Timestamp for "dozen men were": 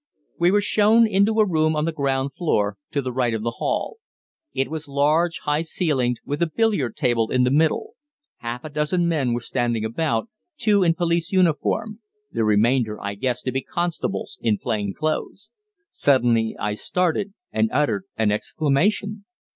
8.71-9.41